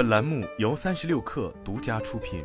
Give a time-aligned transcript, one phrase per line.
[0.00, 2.42] 本栏目由三十六氪独家出品。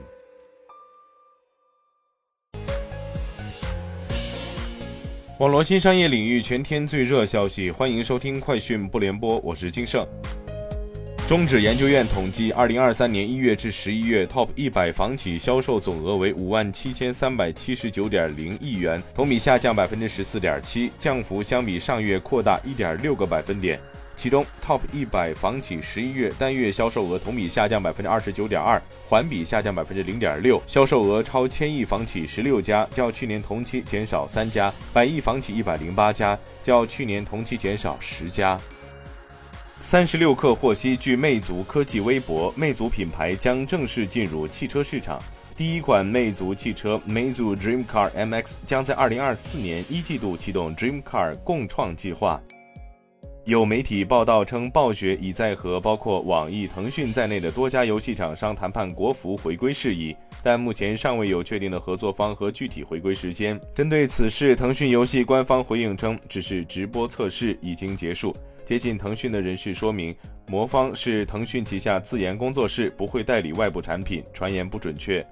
[5.39, 10.05] 网络新商业领域全天最热消息，欢迎收听快讯不联播，我是金盛。
[11.25, 23.79] 中指研究院统计，二零二三年一月至十一月，TOP 一百房企销售总额为五万七千三百七十九点零亿元，同比下降百分之十四点七，降幅相比上月扩大一点六个百分点。
[24.15, 38.59] 其中，TOP 一百房企十一月单月销售额同比下降百分之二十九点二，环比下降百分之零点六，销售额超千亿房企十六家，较去年同期减少三家；百亿房企一百零八家，较去年同期减少十家。
[39.79, 45.21] 三十六氪获悉，据魅族科技微博，魅族品牌将正式进入汽车市场。
[45.57, 52.41] 第一款魅族汽车魅族 Dream Car MX 将在二零二四年一季度启动 Dream Car 共创计划。
[53.45, 63.61] 有媒体报道称，暴雪已在和包括网易、腾讯在内的多家游戏厂商谈判国服回归事宜，但目前尚未有确定的合作方和具体回归时间。
[63.75, 68.35] 针对此事，腾讯游戏官方回应称，只是直播测试，已经结束。
[68.65, 70.15] 接近腾讯的人士说明，
[70.47, 75.23] 魔方是腾讯旗下自研工作室，不会代理外部产品，传言不准确。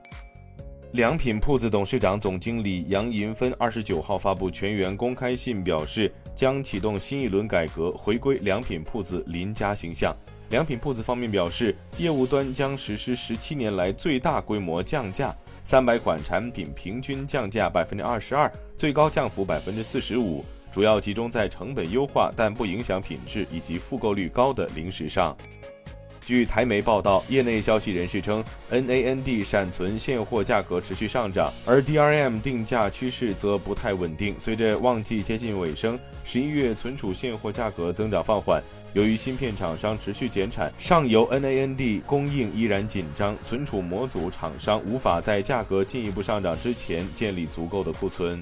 [0.92, 10.16] 良品铺子董事长、总经理杨银芬二十九号发布全员公开信，表示将启动新一轮改革，回归良品铺子邻家形象。
[10.50, 20.44] 良品铺子方面表示，业务端将实施十七年来最大规模降价，三百款产品平均降价百分之二十二，最高降幅百分之四十五。
[20.72, 25.36] 主要集中在成本优化但不影响品质以及复购率高的零食上。
[26.26, 34.34] 据台媒报道，业内消息人士称，NAND 闪存现货价格持续上涨，而 DRM 定价趋势则不太稳定。
[34.40, 38.64] 随着旺季接近尾声，十一月存储现货价格增长放缓。
[38.94, 48.40] 由于芯片厂商持续减产，上游 NAND 供应依然紧张，存储模组厂商无法在价格进一步上涨之前建立足够的库存。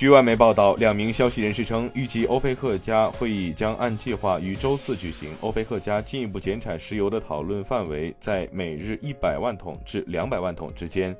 [0.00, 5.28] 据外媒报道，两名消息人士称，预计欧佩克加会议将按计划于周四举行。
[5.42, 11.14] 欧佩克加进一步减产石油的讨论范围在每日一百万桶至两百万桶之间。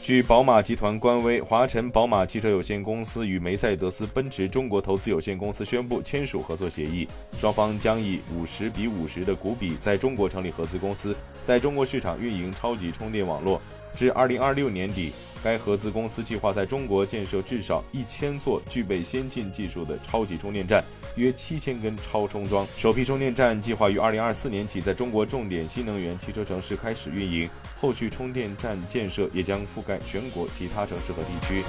[0.00, 13.60] 据宝马集团官微，华晨宝马汽车有限公司与梅赛德斯奔驰中国投资有限公司宣布签署合作协议，双方将以五十比五十的股比在中国成立合资公司，在中国市场运营超级充电网络。
[13.92, 15.10] 至二零二六年底，
[15.46, 20.82] 该合资公司计划在中国建设至少一千座具备先进技术的超级充电站，
[21.14, 22.66] 约七千根超充桩。
[22.76, 31.62] 首批充电站计划于二零二四年起在中国重点新能源汽车城市开始运营，后续充电站建设也将覆盖全国其他城市和地区。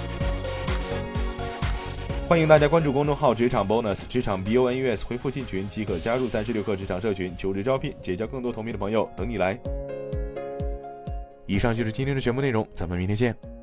[2.28, 9.56] 欢迎大家关注公众号“职场 bonus”，职场 B O N U S，回复进群即可加入三十六氪职场社群，求职招聘，结交更多同频的朋友，等你来。
[11.46, 13.57] 以上就是今天的全部内容，咱们明天见。